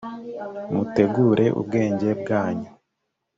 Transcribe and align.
mutegure 0.75 1.45
ubwenge 1.61 2.09
bwanyu 2.21 2.69